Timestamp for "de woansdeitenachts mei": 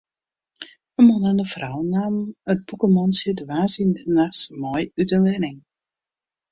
3.37-4.83